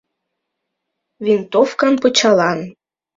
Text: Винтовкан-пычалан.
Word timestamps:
Винтовкан-пычалан. 1.25 2.59